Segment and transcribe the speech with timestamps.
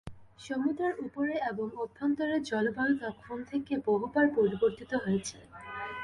[0.39, 5.37] সমুদ্রের উপরে এবং অভ্যন্তরে জলবায়ু তখন থেকে বহুবার পরিবর্তিত হয়েছে।